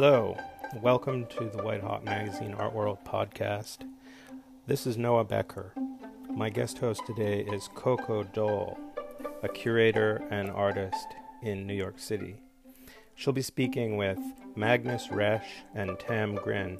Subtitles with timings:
[0.00, 0.36] Hello,
[0.80, 3.78] welcome to the White Hot Magazine Art World podcast.
[4.64, 5.72] This is Noah Becker.
[6.30, 8.78] My guest host today is Coco Dolle,
[9.42, 11.04] a curator and artist
[11.42, 12.36] in New York City.
[13.16, 14.20] She'll be speaking with
[14.54, 16.78] Magnus Resch and Tam Gryn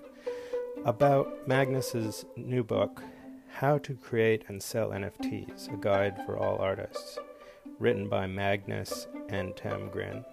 [0.84, 3.02] about Magnus's new book,
[3.55, 7.19] How to Create and Sell NFTs, a guide for all artists,
[7.80, 10.24] written by Magnus and Tam Gryn.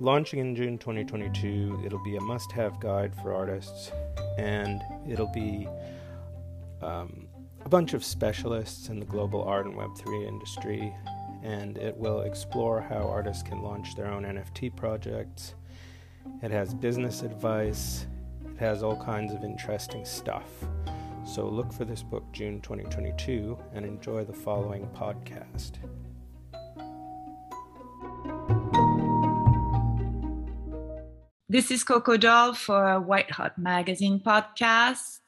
[0.00, 3.90] Launching in June 2022, it'll be a must have guide for artists,
[4.38, 5.66] and it'll be
[6.80, 7.26] um,
[7.64, 10.94] a bunch of specialists in the global art and Web3 industry,
[11.42, 15.56] and it will explore how artists can launch their own NFT projects.
[16.44, 18.06] It has business advice,
[18.44, 20.48] it has all kinds of interesting stuff.
[21.26, 25.72] So look for this book June 2022 and enjoy the following podcast.
[31.50, 35.20] This is Coco Dolle for White Hot Magazine podcast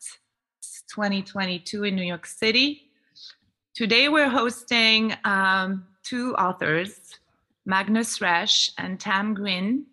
[0.92, 2.90] 2022 in New York City.
[3.74, 7.00] Today we're hosting um, two authors,
[7.64, 9.86] Magnus Resch and Tam Gryn.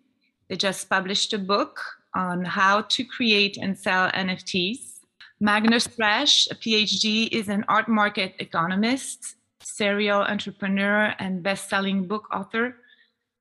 [0.48, 1.80] They just published a book
[2.14, 5.00] on how to create and sell NFTs.
[5.40, 12.28] Magnus Resch, a PhD, is an art market economist, serial entrepreneur, and best selling book
[12.30, 12.76] author.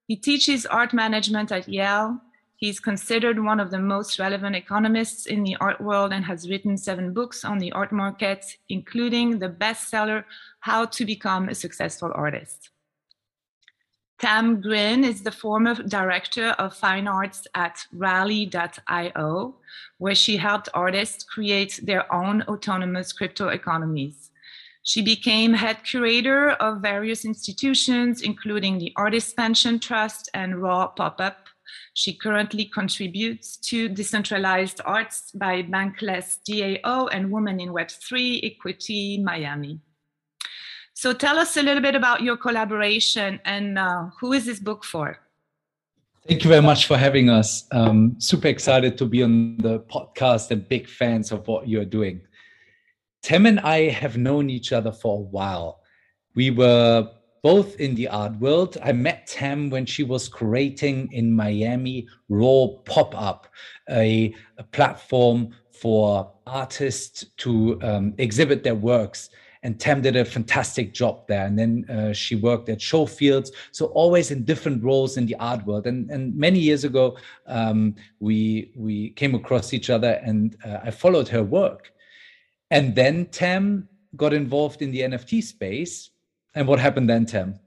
[0.07, 2.21] He teaches art management at Yale
[2.57, 6.75] He's considered one of the most relevant economists in the art world and has written
[6.75, 10.23] seven books on the art market, including the bestseller,
[10.61, 12.71] How to Become a Successful Artist.
[14.17, 19.55] Tam Gryn is the former director of fine arts at Rally.io,
[19.99, 24.31] where she helped artists create their own autonomous crypto economies.
[24.81, 31.21] She became head curator of various institutions, including the Artist Pension Trust and Raw Pop
[31.21, 31.49] Up,
[31.93, 39.79] she currently contributes to Decentralized Arts by Bankless DAO and Women in Web3 Equity Miami.
[40.93, 44.83] So tell us a little bit about your collaboration and uh, who is this book
[44.83, 45.19] for?
[46.27, 47.65] Thank you very much for having us.
[47.71, 52.21] Um, super excited to be on the podcast and big fans of what you're doing.
[53.21, 55.81] Tim and I have known each other for a while.
[56.35, 57.09] We were
[57.47, 58.77] both in the art world.
[58.83, 63.47] I met Tam when she was creating in Miami Raw Pop Up,
[63.89, 69.29] a, a, platform for artists to um, exhibit their works.
[69.63, 71.45] And Tam did a fantastic job there.
[71.45, 75.65] And then uh, she worked at Showfields, so always in different roles in the art
[75.65, 75.87] world.
[75.87, 77.15] And, and many years ago,
[77.45, 81.93] um, we we came across each other, and uh, I followed her work.
[82.71, 83.87] And then Tam
[84.17, 86.09] got involved in the NFT space
[86.57, 87.59] and what happened then, Tim?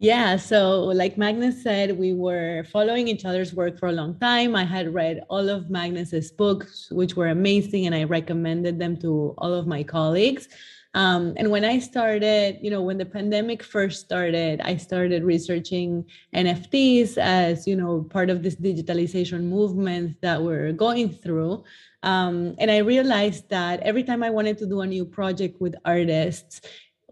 [0.00, 4.54] Yeah, so like Magnus said, we were following each other's work for a long time.
[4.54, 9.34] I had read all of Magnus's books, which were amazing, and I recommended them to
[9.38, 10.48] all of my colleagues.
[10.94, 16.04] Um, and when I started, you know, when the pandemic first started, I started researching
[16.34, 21.64] NFTs as, you know, part of this digitalization movement that we're going through.
[22.02, 25.74] Um, and I realized that every time I wanted to do a new project with
[25.84, 26.62] artists,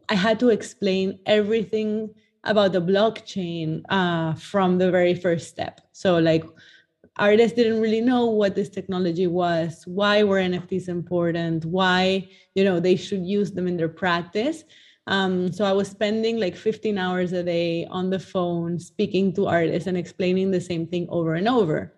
[0.08, 5.80] I had to explain everything about the blockchain uh, from the very first step.
[5.92, 6.44] So, like,
[7.18, 12.78] artists didn't really know what this technology was, why were NFTs important, why you know
[12.80, 14.64] they should use them in their practice.
[15.08, 19.46] Um, so I was spending like 15 hours a day on the phone speaking to
[19.46, 21.94] artists and explaining the same thing over and over,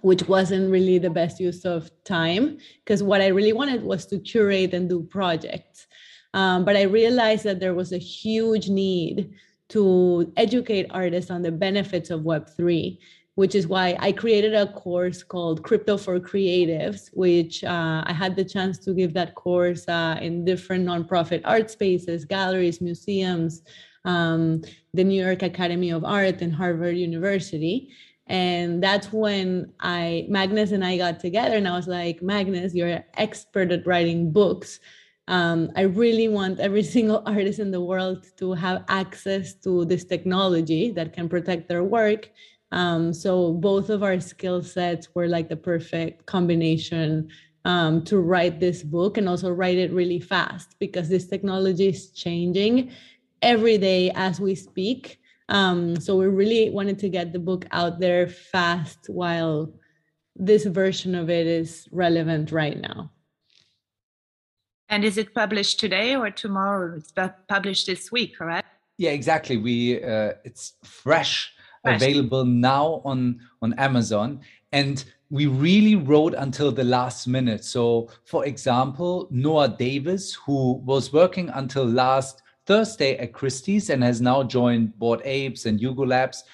[0.00, 4.18] which wasn't really the best use of time because what I really wanted was to
[4.18, 5.86] curate and do projects.
[6.34, 9.32] Um, but I realized that there was a huge need
[9.70, 12.98] to educate artists on the benefits of Web3,
[13.34, 18.34] which is why I created a course called Crypto for Creatives, which uh, I had
[18.34, 23.62] the chance to give that course uh, in different nonprofit art spaces, galleries, museums,
[24.04, 24.62] um,
[24.94, 27.90] the New York Academy of Art, and Harvard University.
[28.26, 32.88] And that's when I, Magnus and I got together, and I was like, Magnus, you're
[32.88, 34.80] an expert at writing books
[35.28, 40.04] um, I really want every single artist in the world to have access to this
[40.04, 42.30] technology that can protect their work.
[42.72, 47.28] Um, so both of our skill sets were like the perfect combination
[47.64, 52.10] um, to write this book and also write it really fast because this technology is
[52.10, 52.90] changing
[53.42, 55.20] every day as we speak.
[55.50, 59.72] Um, so we really wanted to get the book out there fast while
[60.36, 63.10] this version of it is relevant right now.
[64.88, 66.96] And is it published today or tomorrow?
[66.96, 67.12] It's
[67.48, 68.66] published this week, correct?
[68.96, 69.56] Yeah, exactly.
[69.56, 71.52] We uh, it's fresh
[71.84, 74.40] available now on on Amazon.
[74.72, 77.64] And we really wrote until the last minute.
[77.64, 84.20] So, for example, Noah Davis, who was working until last Thursday at Christie's and has
[84.20, 86.44] now joined Bored Apes and Yuga Labs,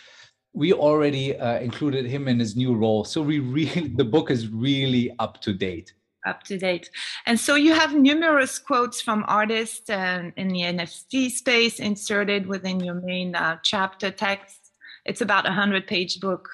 [0.53, 3.05] we already uh, included him in his new role.
[3.05, 5.93] So we really, the book is really up to date.
[6.27, 6.91] Up to date.
[7.27, 12.81] And so you have numerous quotes from artists and in the NFT space inserted within
[12.81, 14.73] your main uh, chapter text.
[15.05, 16.49] It's about a hundred page book.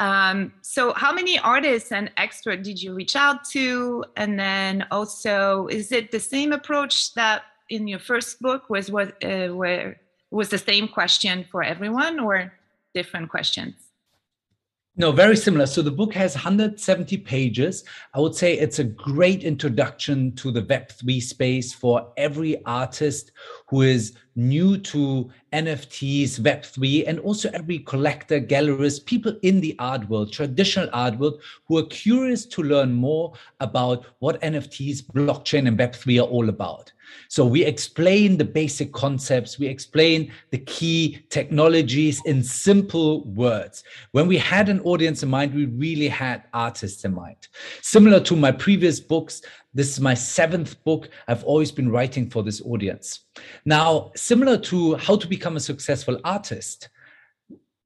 [0.00, 4.04] Um, so how many artists and experts did you reach out to?
[4.16, 9.22] And then also, is it the same approach that in your first book was what
[9.24, 9.98] uh, where
[10.30, 12.52] was the same question for everyone or
[12.94, 13.85] different questions?
[14.98, 15.66] No, very similar.
[15.66, 17.84] So the book has 170 pages.
[18.14, 23.32] I would say it's a great introduction to the Web3 space for every artist
[23.68, 30.08] who is new to NFTs, Web3, and also every collector, gallerist, people in the art
[30.08, 35.78] world, traditional art world, who are curious to learn more about what NFTs, blockchain, and
[35.78, 36.90] Web3 are all about.
[37.28, 43.84] So we explain the basic concepts, we explain the key technologies in simple words.
[44.12, 47.48] When we had an audience in mind, we really had artists in mind.
[47.82, 49.42] Similar to my previous books,
[49.74, 51.10] this is my seventh book.
[51.28, 53.20] I've always been writing for this audience.
[53.64, 56.88] Now, similar to how to become a successful artist,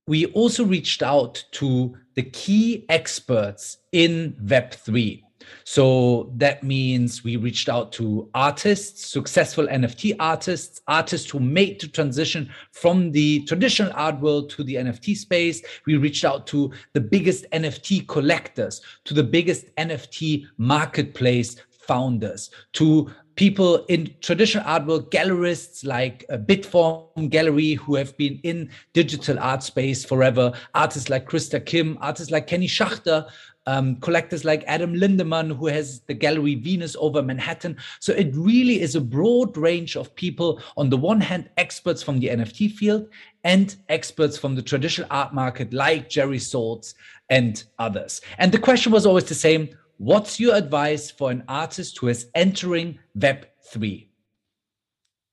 [0.07, 5.23] we also reached out to the key experts in Web3.
[5.65, 11.89] So that means we reached out to artists, successful NFT artists, artists who made the
[11.89, 15.63] transition from the traditional art world to the NFT space.
[15.87, 21.57] We reached out to the biggest NFT collectors, to the biggest NFT marketplace
[21.87, 23.11] founders, to
[23.41, 29.39] people in traditional art world, gallerists like uh, Bitform Gallery, who have been in digital
[29.39, 33.27] art space forever, artists like Krista Kim, artists like Kenny Schachter,
[33.65, 37.79] um, collectors like Adam Lindemann, who has the gallery Venus over Manhattan.
[37.99, 40.61] So it really is a broad range of people.
[40.77, 43.09] On the one hand, experts from the NFT field
[43.45, 46.93] and experts from the traditional art market, like Jerry Saltz
[47.31, 48.21] and others.
[48.37, 49.71] And the question was always the same
[50.01, 54.09] What's your advice for an artist who is entering Web3?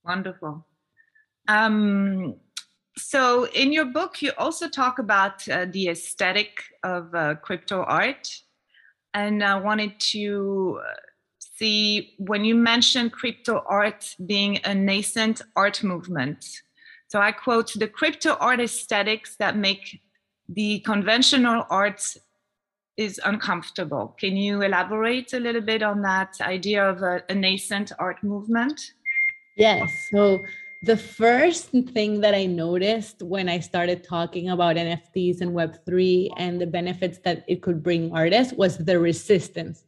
[0.04, 0.68] Wonderful.
[1.48, 2.36] Um,
[2.98, 8.28] so in your book you also talk about uh, the aesthetic of uh, crypto art
[9.14, 10.94] and i wanted to uh,
[11.40, 16.44] see when you mentioned crypto art being a nascent art movement
[17.08, 20.02] so i quote the crypto art aesthetics that make
[20.50, 22.18] the conventional arts
[22.98, 24.16] is uncomfortable.
[24.20, 28.94] Can you elaborate a little bit on that idea of a, a nascent art movement?
[29.56, 29.92] Yes.
[30.12, 30.44] So
[30.84, 36.60] the first thing that I noticed when I started talking about NFTs and Web3 and
[36.60, 39.84] the benefits that it could bring artists was the resistance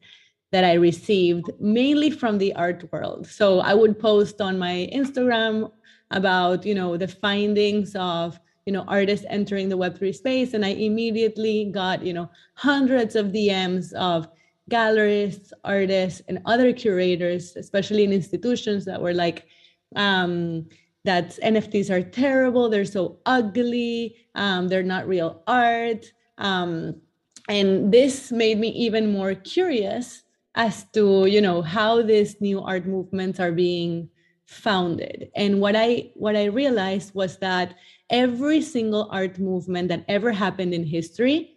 [0.51, 3.27] that I received mainly from the art world.
[3.27, 5.71] So I would post on my Instagram
[6.11, 8.39] about, you know, the findings of,
[8.69, 10.53] you know, artists entering the Web3 space.
[10.53, 14.27] And I immediately got, you know, hundreds of DMs of
[14.69, 19.47] gallerists, artists, and other curators, especially in institutions that were like,
[19.95, 20.67] um,
[21.03, 26.05] that NFTs are terrible, they're so ugly, um, they're not real art.
[26.37, 27.01] Um,
[27.49, 30.21] and this made me even more curious
[30.53, 34.09] as to you know how these new art movements are being
[34.45, 37.75] founded and what i what i realized was that
[38.09, 41.55] every single art movement that ever happened in history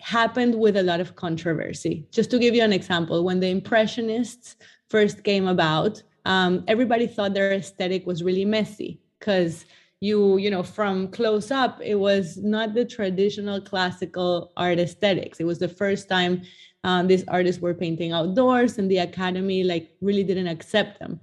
[0.00, 2.06] happened with a lot of controversy.
[2.10, 4.56] Just to give you an example when the impressionists
[4.88, 9.64] first came about um, everybody thought their aesthetic was really messy because
[10.00, 15.40] you you know from close up it was not the traditional classical art aesthetics.
[15.40, 16.42] It was the first time
[16.84, 21.20] um, these artists were painting outdoors and the academy like really didn't accept them.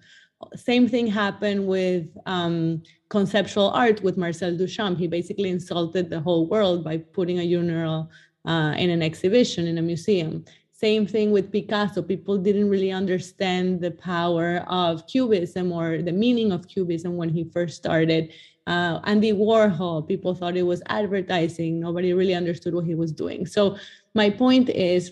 [0.56, 6.48] Same thing happened with um, conceptual art with marcel duchamp he basically insulted the whole
[6.48, 8.10] world by putting a urinal
[8.46, 10.46] uh, in an exhibition in a museum
[10.80, 12.02] same thing with Picasso.
[12.02, 17.44] People didn't really understand the power of Cubism or the meaning of Cubism when he
[17.44, 18.32] first started.
[18.66, 21.82] Uh, Andy Warhol, people thought it was advertising.
[21.82, 23.46] Nobody really understood what he was doing.
[23.46, 23.76] So,
[24.16, 25.12] my point is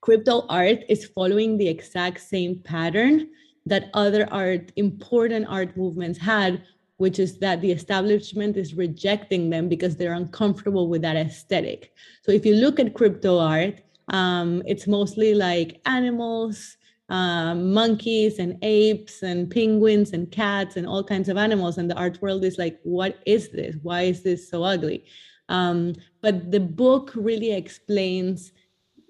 [0.00, 3.28] crypto art is following the exact same pattern
[3.66, 6.62] that other art, important art movements had,
[7.02, 11.92] which is that the establishment is rejecting them because they're uncomfortable with that aesthetic.
[12.22, 16.76] So, if you look at crypto art, um, it's mostly like animals,
[17.08, 21.76] um, monkeys and apes and penguins and cats and all kinds of animals.
[21.76, 23.74] And the art world is like, what is this?
[23.82, 25.04] Why is this so ugly?
[25.48, 28.52] Um, but the book really explains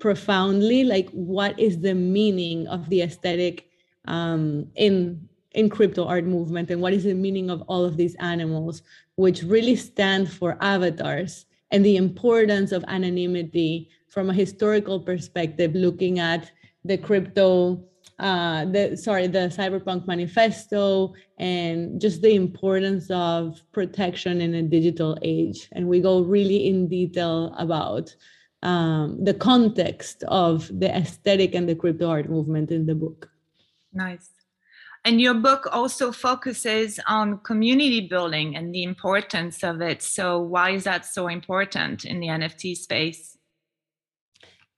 [0.01, 3.67] profoundly like what is the meaning of the aesthetic
[4.07, 8.15] um, in in crypto art movement and what is the meaning of all of these
[8.17, 8.83] animals
[9.17, 16.19] which really stand for avatars and the importance of anonymity from a historical perspective looking
[16.19, 16.51] at
[16.85, 17.83] the crypto
[18.19, 25.19] uh, the sorry the cyberpunk manifesto and just the importance of protection in a digital
[25.23, 25.69] age.
[25.73, 28.15] And we go really in detail about
[28.63, 33.29] um, the context of the aesthetic and the crypto art movement in the book.
[33.93, 34.31] Nice
[35.05, 40.03] and your book also focuses on community building and the importance of it.
[40.03, 43.37] So why is that so important in the nft space?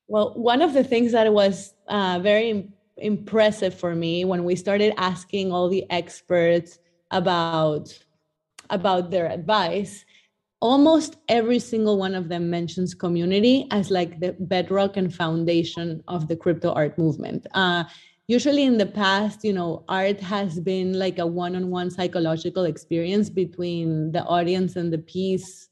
[0.06, 4.94] Well one of the things that was uh, very impressive for me when we started
[4.96, 6.78] asking all the experts
[7.10, 7.98] about
[8.70, 10.04] about their advice
[10.64, 16.26] almost every single one of them mentions community as like the bedrock and foundation of
[16.26, 17.46] the crypto art movement.
[17.52, 17.84] Uh,
[18.26, 24.12] usually in the past you know art has been like a one-on-one psychological experience between
[24.12, 25.68] the audience and the piece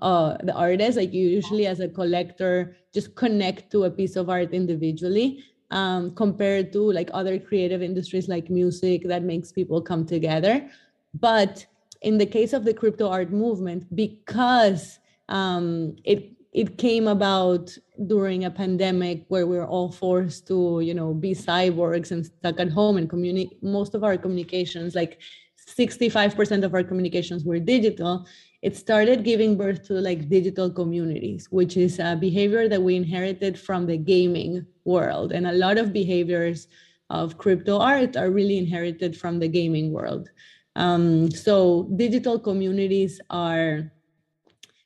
[0.00, 4.30] uh, the artist like you usually as a collector just connect to a piece of
[4.30, 10.04] art individually um, compared to like other creative industries like music that makes people come
[10.04, 10.68] together.
[11.14, 11.66] But
[12.02, 17.76] in the case of the crypto art movement, because um, it it came about
[18.06, 22.58] during a pandemic where we are all forced to you know be cyborgs and stuck
[22.58, 25.20] at home and communicate most of our communications like
[25.68, 28.26] 65% of our communications were digital
[28.62, 33.58] it started giving birth to like digital communities, which is a behavior that we inherited
[33.58, 35.32] from the gaming world.
[35.32, 36.68] And a lot of behaviors
[37.08, 40.28] of crypto art are really inherited from the gaming world.
[40.76, 43.90] Um, so digital communities are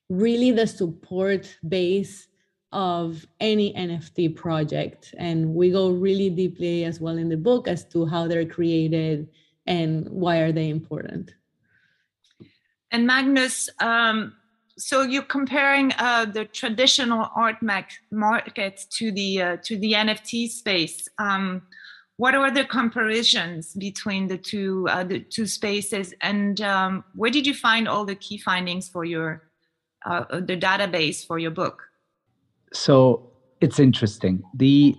[0.09, 2.28] really the support base
[2.75, 5.14] of any NFT project.
[5.16, 9.28] And we go really deeply as well in the book as to how they're created
[9.66, 11.33] and why are they important.
[12.90, 14.35] And Magnus, um,
[14.76, 17.57] so you're comparing uh, the traditional art
[18.11, 21.09] market to the uh, to the NFT space.
[21.19, 21.62] Um,
[22.16, 27.47] what are the comparisons between the two uh, the two spaces, and um, where did
[27.47, 29.43] you find all the key findings for your
[30.07, 31.83] uh, the database for your book?
[32.75, 34.43] So it's interesting.
[34.54, 34.97] the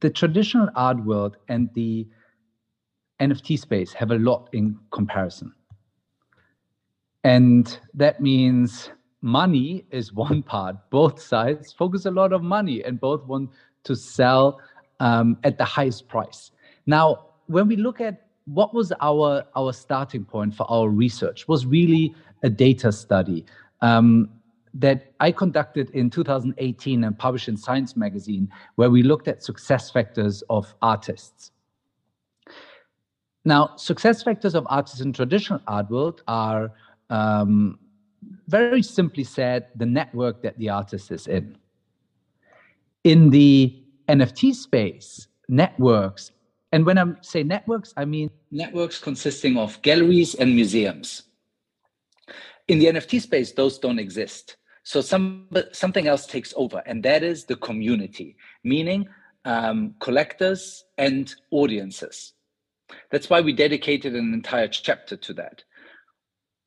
[0.00, 2.06] The traditional art world and the
[3.20, 5.52] NFT space have a lot in comparison.
[7.24, 8.90] And that means
[9.22, 10.76] money is one part.
[10.90, 13.50] Both sides focus a lot of money and both want
[13.84, 14.60] to sell
[15.00, 16.50] um, at the highest price.
[16.86, 21.66] Now, when we look at what was our, our starting point for our research was
[21.66, 23.44] really a data study
[23.82, 24.28] um,
[24.78, 29.90] that I conducted in 2018 and published in Science Magazine, where we looked at success
[29.90, 31.50] factors of artists.
[33.44, 36.70] Now, success factors of artists in traditional art world are
[37.10, 37.78] um,
[38.46, 41.56] very simply said, the network that the artist is in.
[43.02, 46.30] In the NFT space, networks,
[46.70, 51.22] and when I say networks, I mean networks consisting of galleries and museums.
[52.68, 54.57] In the NFT space, those don't exist.
[54.88, 59.06] So some, something else takes over, and that is the community, meaning
[59.44, 62.32] um, collectors and audiences.
[63.10, 65.62] That's why we dedicated an entire chapter to that.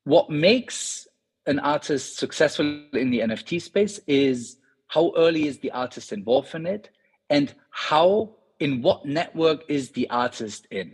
[0.03, 1.07] What makes
[1.47, 4.57] an artist successful in the NFT space is
[4.89, 6.91] how early is the artist involved in it
[7.31, 10.93] and how in what network is the artist in?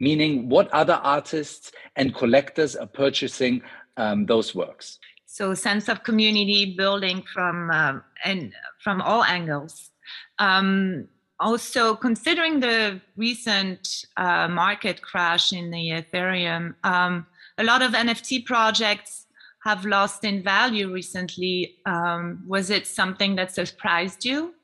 [0.00, 3.60] Meaning what other artists and collectors are purchasing
[3.98, 4.98] um, those works
[5.32, 9.90] so sense of community building from um, and from all angles
[10.38, 11.06] um,
[11.38, 17.26] also considering the recent uh, market crash in the ethereum um,
[17.58, 19.26] a lot of NFT projects
[19.64, 21.76] have lost in value recently.
[21.86, 24.54] Um, was it something that surprised you?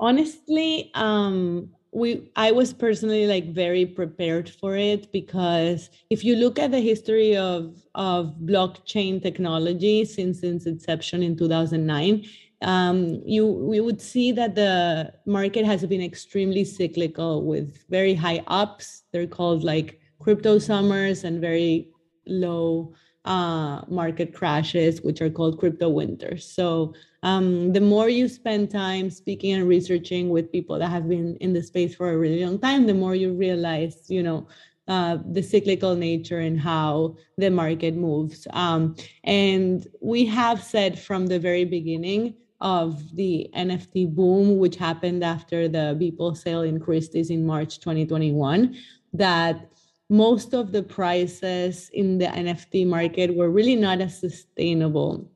[0.00, 6.58] Honestly, um, we I was personally like very prepared for it because if you look
[6.58, 12.24] at the history of of blockchain technology since its inception in 2009,
[12.62, 18.42] um, you we would see that the market has been extremely cyclical with very high
[18.48, 19.04] ups.
[19.12, 21.90] They're called like crypto summers and very
[22.26, 26.44] low uh, market crashes, which are called crypto winters.
[26.44, 31.36] So um, the more you spend time speaking and researching with people that have been
[31.36, 34.46] in the space for a really long time, the more you realize, you know,
[34.88, 38.46] uh, the cyclical nature and how the market moves.
[38.52, 45.24] Um, and we have said from the very beginning of the NFT boom, which happened
[45.24, 48.76] after the Beeple sale in Christie's in March 2021,
[49.14, 49.70] that
[50.10, 55.30] most of the prices in the NFT market were really not as sustainable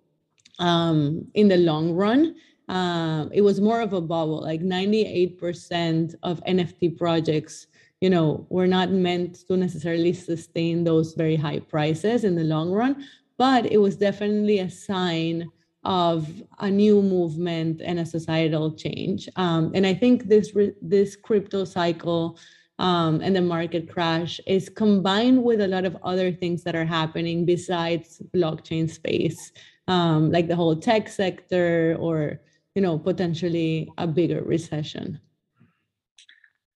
[0.59, 2.35] um, in the long run.
[2.69, 7.67] Uh, it was more of a bubble, like 98% of NFT projects
[8.00, 12.71] you know, we're not meant to necessarily sustain those very high prices in the long
[12.71, 13.05] run,
[13.37, 15.50] but it was definitely a sign
[15.85, 19.29] of a new movement and a societal change.
[19.37, 22.38] Um, and I think this this crypto cycle
[22.79, 26.85] um, and the market crash is combined with a lot of other things that are
[26.85, 29.53] happening besides blockchain space,
[29.88, 32.40] um, like the whole tech sector or
[32.75, 35.21] you know potentially a bigger recession?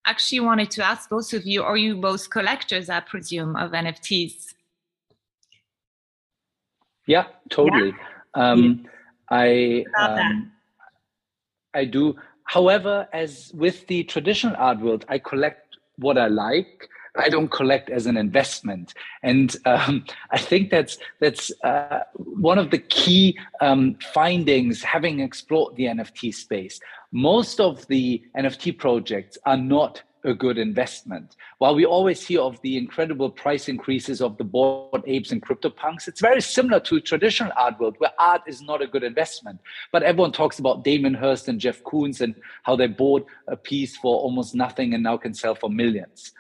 [0.05, 4.55] Actually wanted to ask both of you are you both collectors i presume of nfts
[7.07, 7.95] yeah totally.
[8.37, 8.51] Yeah.
[8.51, 8.87] Um,
[9.31, 10.51] i um,
[11.75, 12.17] i do.
[12.45, 17.91] However as with the traditional art world i collect what i like I don't collect
[17.91, 23.97] as an investment, and um, I think that's that's uh, one of the key um,
[24.15, 26.81] findings having explored the NFT space.
[27.13, 31.37] Most of the NFT projects are not a good investment.
[31.59, 36.09] While we always hear of the incredible price increases of the Bored Apes and CryptoPunks,
[36.09, 39.59] it's very similar to traditional art world where art is not a good investment.
[39.91, 43.97] But everyone talks about Damien Hirst and Jeff Koons and how they bought a piece
[43.97, 46.33] for almost nothing and now can sell for millions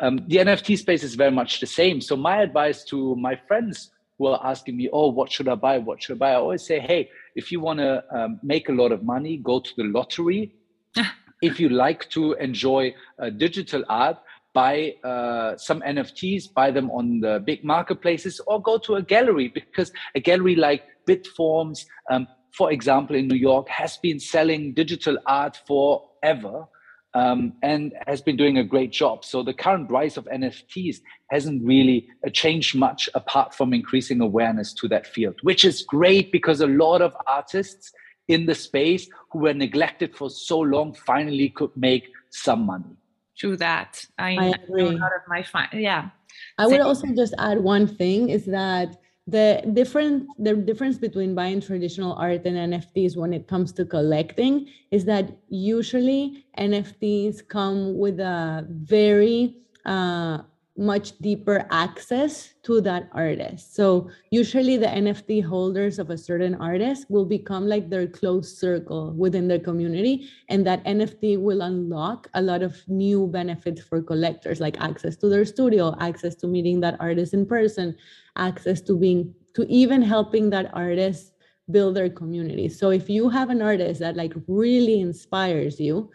[0.00, 2.00] um, the NFT space is very much the same.
[2.00, 5.78] So my advice to my friends who are asking me, "Oh, what should I buy?
[5.78, 8.72] What should I buy?" I always say, "Hey, if you want to um, make a
[8.72, 10.54] lot of money, go to the lottery.
[11.42, 14.18] if you like to enjoy uh, digital art,
[14.54, 19.48] buy uh, some NFTs, buy them on the big marketplaces, or go to a gallery
[19.48, 25.18] because a gallery like Bitforms, um, for example, in New York, has been selling digital
[25.26, 26.66] art forever."
[27.14, 29.24] Um, and has been doing a great job.
[29.24, 34.72] So the current rise of NFTs hasn't really uh, changed much apart from increasing awareness
[34.74, 37.92] to that field, which is great because a lot of artists
[38.28, 42.96] in the space who were neglected for so long finally could make some money.
[43.38, 44.04] True that.
[44.18, 44.82] I, I agree.
[44.82, 45.68] A lot of my fun.
[45.72, 46.10] Yeah.
[46.58, 48.96] I would also just add one thing is that
[49.28, 54.68] the different the difference between buying traditional art and NFTs when it comes to collecting
[54.90, 60.38] is that usually NFTs come with a very uh,
[60.78, 63.74] much deeper access to that artist.
[63.74, 69.12] So usually the NFT holders of a certain artist will become like their close circle
[69.12, 70.28] within their community.
[70.48, 75.28] And that NFT will unlock a lot of new benefits for collectors, like access to
[75.28, 77.96] their studio, access to meeting that artist in person,
[78.36, 81.32] access to being to even helping that artist
[81.70, 82.68] build their community.
[82.68, 86.10] So if you have an artist that like really inspires you,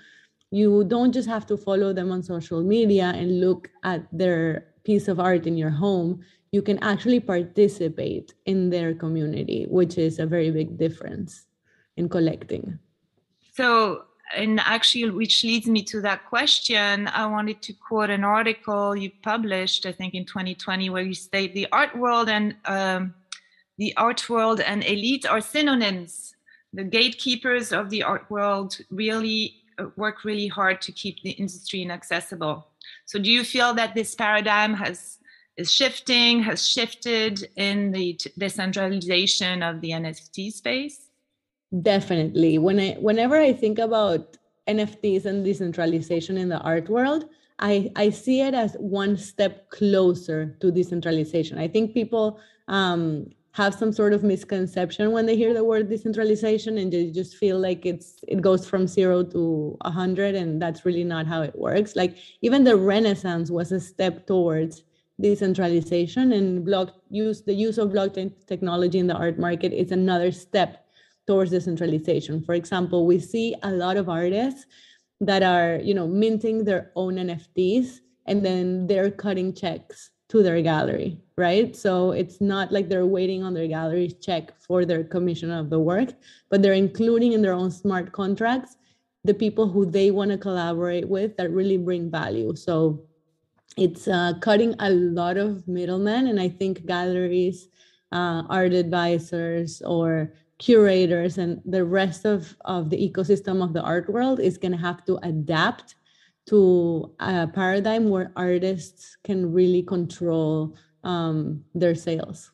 [0.54, 5.08] you don't just have to follow them on social media and look at their piece
[5.08, 6.22] of art in your home.
[6.52, 11.48] You can actually participate in their community which is a very big difference
[11.98, 12.80] in collecting.
[13.54, 18.96] So and actually which leads me to that question i wanted to quote an article
[18.96, 23.14] you published i think in 2020 where you state the art world and um,
[23.78, 26.36] the art world and elite are synonyms.
[26.74, 29.56] The gatekeepers of the art world really
[29.96, 32.68] work really hard to keep the industry inaccessible.
[33.06, 35.20] So do you feel that this paradigm has
[35.56, 41.10] is shifting, has shifted in the decentralization of the NFT space?
[41.82, 42.58] Definitely.
[42.58, 48.10] When I whenever I think about NFTs and decentralization in the art world, I, I
[48.10, 51.58] see it as one step closer to decentralization.
[51.58, 56.80] I think people um, have some sort of misconception when they hear the word decentralization
[56.80, 60.86] and they just feel like it's it goes from zero to a hundred and that's
[60.86, 61.96] really not how it works.
[61.96, 64.84] Like even the renaissance was a step towards
[65.22, 70.32] decentralization and block use the use of blockchain technology in the art market is another
[70.32, 70.88] step
[71.28, 72.42] towards decentralization.
[72.44, 74.66] For example we see a lot of artists
[75.22, 80.64] that are you know minting their own nfts and then they're cutting checks to their
[80.64, 81.76] gallery, right?
[81.76, 85.80] So it's not like they're waiting on their gallery's check for their commission of the
[85.80, 86.10] work,
[86.50, 88.76] but they're including in their own smart contracts
[89.24, 92.56] the people who they want to collaborate with that really bring value.
[92.56, 93.06] So
[93.78, 97.70] it's uh, cutting a lot of middlemen, and I think galleries,
[98.12, 104.10] uh, art advisors, or curators, and the rest of, of the ecosystem of the art
[104.10, 105.94] world is going to have to adapt
[106.48, 112.52] to a paradigm where artists can really control um, their sales.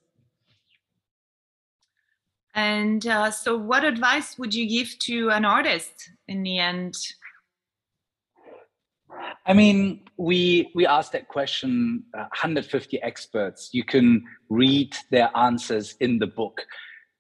[2.56, 6.96] And uh, so, what advice would you give to an artist in the end?
[9.46, 12.04] I mean, we we asked that question.
[12.14, 13.70] Uh, 150 experts.
[13.72, 16.66] You can read their answers in the book.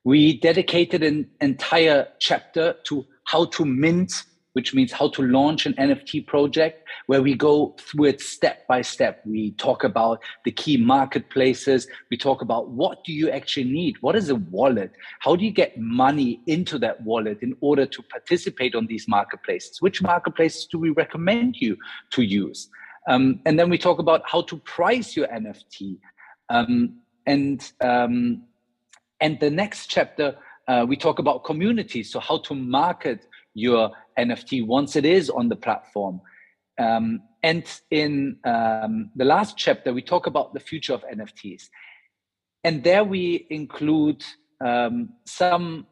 [0.03, 4.11] We dedicated an entire chapter to how to mint
[4.53, 8.81] which means how to launch an NFT project, where we go through it step by
[8.81, 9.21] step.
[9.25, 11.87] We talk about the key marketplaces.
[12.09, 13.97] We talk about what do you actually need?
[14.01, 14.91] What is a wallet?
[15.19, 19.81] How do you get money into that wallet in order to participate on these marketplaces?
[19.81, 21.77] Which marketplaces do we recommend you
[22.11, 22.69] to use?
[23.07, 25.97] Um, and then we talk about how to price your NFT.
[26.49, 28.43] Um, and um,
[29.21, 32.11] and the next chapter, uh, we talk about communities.
[32.11, 36.21] So how to market your NFT once it is on the platform.
[36.79, 41.69] Um, and in um, the last chapter, we talk about the future of NFTs.
[42.63, 44.23] And there we include
[44.61, 45.87] um, some,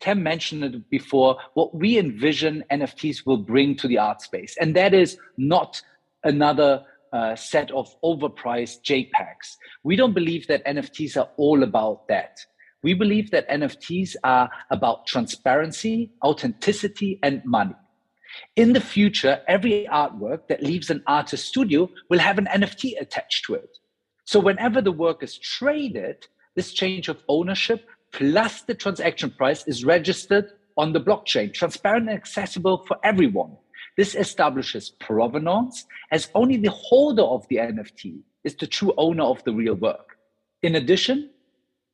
[0.00, 4.56] Tim mentioned it before, what we envision NFTs will bring to the art space.
[4.60, 5.80] And that is not
[6.24, 9.56] another uh, set of overpriced JPEGs.
[9.82, 12.44] We don't believe that NFTs are all about that.
[12.82, 17.74] We believe that NFTs are about transparency, authenticity, and money.
[18.56, 23.44] In the future, every artwork that leaves an artist studio will have an NFT attached
[23.46, 23.76] to it.
[24.24, 29.84] So whenever the work is traded, this change of ownership plus the transaction price is
[29.84, 33.56] registered on the blockchain, transparent and accessible for everyone.
[33.96, 39.42] This establishes provenance as only the holder of the NFT is the true owner of
[39.44, 40.16] the real work.
[40.62, 41.30] In addition,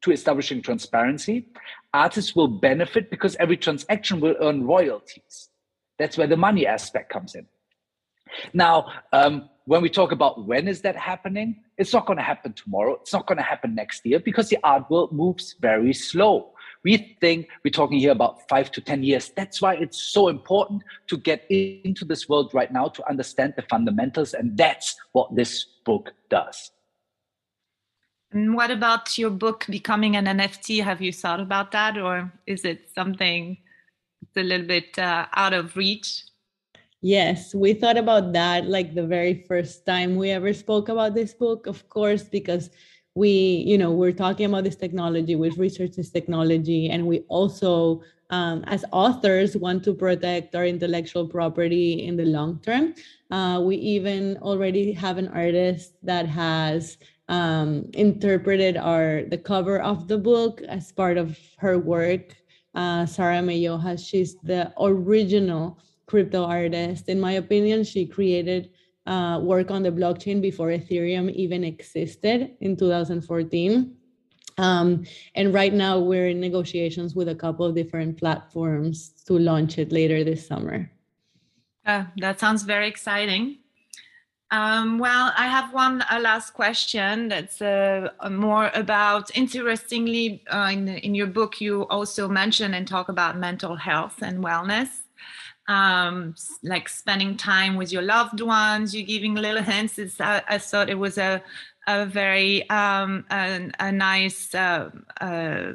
[0.07, 1.49] to establishing transparency,
[1.93, 5.51] artists will benefit because every transaction will earn royalties.
[5.99, 7.47] That's where the money aspect comes in.
[8.55, 12.53] Now, um, when we talk about when is that happening, it's not going to happen
[12.53, 12.99] tomorrow.
[13.03, 16.53] It's not going to happen next year because the art world moves very slow.
[16.85, 19.33] We think we're talking here about five to 10 years.
[19.35, 23.63] That's why it's so important to get into this world right now to understand the
[23.63, 24.35] fundamentals.
[24.35, 26.71] And that's what this book does.
[28.33, 30.83] And what about your book becoming an NFT?
[30.83, 33.57] Have you thought about that, or is it something
[34.21, 36.23] that's a little bit uh, out of reach?
[37.03, 41.35] Yes, we thought about that like the very first time we ever spoke about this
[41.35, 42.71] book, of course, because
[43.15, 48.03] we, you know, we're talking about this technology, we research this technology, and we also,
[48.31, 52.95] um, as authors, want to protect our intellectual property in the long term.
[53.31, 60.09] Uh, we even already have an artist that has um, interpreted our the cover of
[60.09, 62.37] the book as part of her work.
[62.75, 67.09] Uh, Sarah Meyohas, she's the original crypto artist.
[67.09, 68.71] In my opinion, she created
[69.07, 73.97] uh, work on the blockchain before Ethereum even existed in 2014.
[74.59, 79.79] Um, and right now, we're in negotiations with a couple of different platforms to launch
[79.79, 80.91] it later this summer.
[81.85, 83.59] Uh, that sounds very exciting.
[84.53, 91.15] Um, well, I have one last question that's uh, more about, interestingly, uh, in, in
[91.17, 94.89] your book, you also mention and talk about mental health and wellness,
[95.67, 99.99] um, like spending time with your loved ones, you giving little hints.
[99.99, 101.43] It's, I, I thought it was a,
[101.89, 105.73] a very um, a, a, nice uh, uh,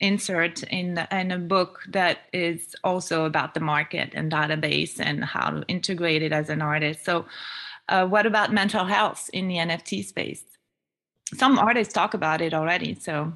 [0.00, 5.50] insert in, in a book that is also about the market and database and how
[5.50, 7.04] to integrate it as an artist.
[7.04, 7.26] So,
[7.88, 10.44] uh, what about mental health in the NFT space?
[11.34, 12.94] Some artists talk about it already.
[12.94, 13.32] So,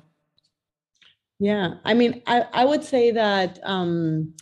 [1.39, 4.35] yeah, I mean, I, I would say that um,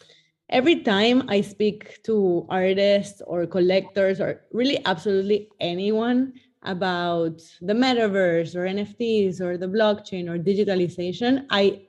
[0.49, 8.55] every time I speak to artists or collectors or really absolutely anyone about the metaverse
[8.55, 11.83] or NFTs or the blockchain or digitalization, I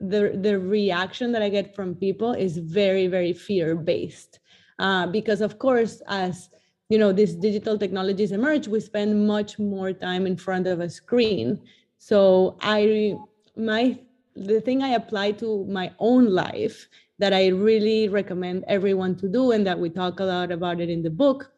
[0.00, 4.38] the the reaction that I get from people is very very fear based
[4.78, 6.50] uh, because of course as
[6.88, 10.88] you know these digital technologies emerge we spend much more time in front of a
[10.88, 11.60] screen.
[11.98, 13.16] So i
[13.56, 13.98] my
[14.36, 19.50] the thing i apply to my own life that i really recommend everyone to do
[19.50, 21.50] and that we talk a lot about it in the book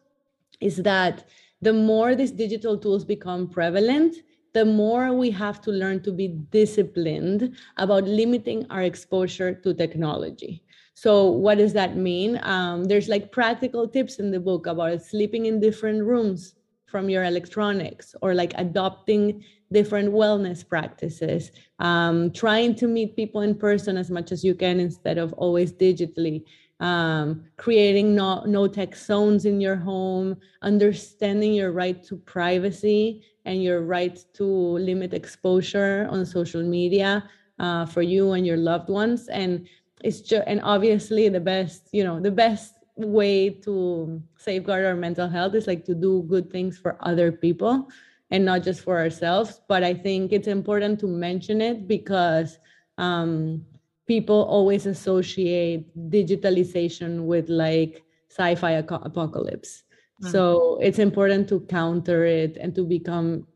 [0.61, 1.25] is that
[1.61, 4.16] the more these digital tools become prevalent
[4.55, 10.62] the more we have to learn to be disciplined about limiting our exposure to technology
[10.94, 12.38] so what does that mean?
[12.42, 16.55] Um, there's like practical tips in the book about sleeping in different rooms
[16.87, 23.55] from your electronics or like adopting different wellness practices, um, trying to meet people in
[23.55, 26.44] person as much as you can instead of always digitally.
[26.81, 33.62] um, creating no, no tech zones in your home, understanding your right to privacy and
[33.62, 39.29] your right to limit exposure on social media uh, for you and your loved ones.
[39.29, 39.68] And
[40.03, 45.29] it's just, and obviously the best, you know, the best way to safeguard our mental
[45.29, 47.89] health is like to do good things for other people
[48.31, 49.61] and not just for ourselves.
[49.69, 52.59] But I think it's important to mention it because
[52.99, 53.65] um,
[54.07, 59.85] people always associate digitalization with like sci-fi apocalypse.
[60.23, 60.33] Mm-hmm.
[60.33, 63.47] So it's important to counter it and to become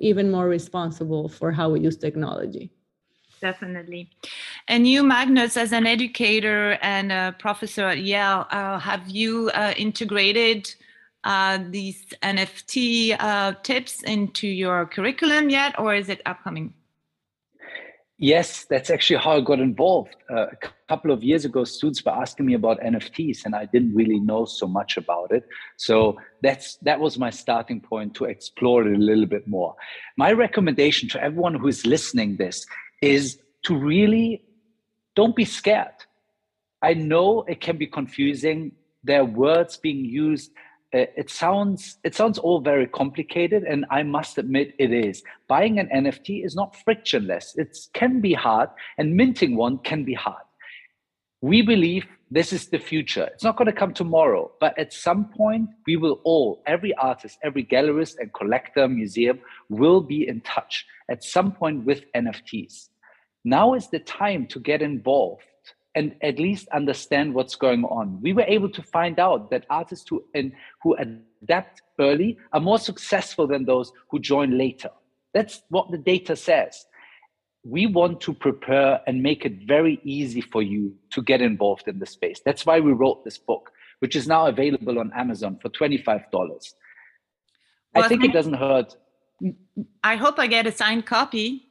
[0.00, 2.72] even more responsible for how we use technology.
[3.40, 4.10] Definitely.
[4.68, 9.72] And you, Magnus, as an educator and a professor at Yale, uh, have you uh,
[9.76, 10.74] integrated
[11.22, 16.74] uh, these NFT uh, tips into your curriculum yet, or is it upcoming?
[18.18, 20.16] Yes, that's actually how I got involved.
[20.30, 20.56] Uh, a
[20.88, 24.46] couple of years ago, students were asking me about NFTs, and I didn't really know
[24.46, 25.46] so much about it.
[25.76, 29.76] So that's that was my starting point to explore it a little bit more.
[30.16, 32.66] My recommendation to everyone who is listening this
[33.02, 34.45] is to really
[35.16, 35.98] don't be scared.
[36.82, 38.70] I know it can be confusing.
[39.02, 40.52] There are words being used.
[40.94, 45.22] Uh, it sounds it sounds all very complicated and i must admit it is.
[45.48, 47.56] Buying an nft is not frictionless.
[47.56, 50.46] It can be hard and minting one can be hard.
[51.40, 53.28] We believe this is the future.
[53.32, 57.38] It's not going to come tomorrow but at some point we will all every artist
[57.42, 62.88] every gallerist and collector museum will be in touch at some point with nfts
[63.46, 65.42] now is the time to get involved
[65.94, 68.20] and at least understand what's going on.
[68.20, 72.78] We were able to find out that artists who and who adapt early are more
[72.78, 74.90] successful than those who join later.
[75.32, 76.86] That's what the data says.
[77.64, 82.00] We want to prepare and make it very easy for you to get involved in
[82.00, 82.40] the space.
[82.44, 86.24] That's why we wrote this book, which is now available on Amazon for $25.
[86.32, 86.68] Well,
[87.94, 88.96] I think it doesn't hurt.
[90.02, 91.65] I hope I get a signed copy.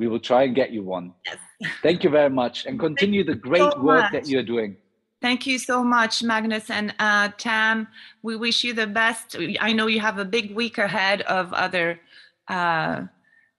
[0.00, 1.12] We will try and get you one.
[1.26, 1.36] Yes.
[1.82, 4.12] Thank you very much and continue the great so work much.
[4.12, 4.78] that you're doing.
[5.20, 7.86] Thank you so much, Magnus and uh, Tam.
[8.22, 9.36] We wish you the best.
[9.60, 12.00] I know you have a big week ahead of other
[12.48, 13.02] uh,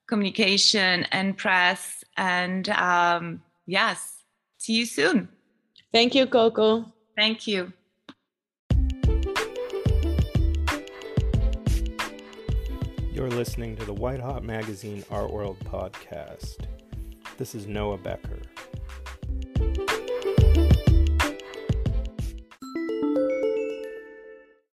[0.07, 2.03] communication and press.
[2.17, 4.23] And um, yes,
[4.57, 5.29] see you soon.
[5.93, 6.91] Thank you, Coco.
[7.15, 7.71] Thank you.
[13.13, 16.65] You're listening to the White Hot Magazine Art World podcast.
[17.37, 18.39] This is Noah Becker.